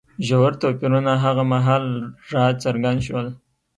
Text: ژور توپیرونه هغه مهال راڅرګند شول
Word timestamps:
ژور 0.27 0.51
توپیرونه 0.61 1.13
هغه 1.23 1.43
مهال 1.51 1.85
راڅرګند 2.31 2.99
شول 3.07 3.27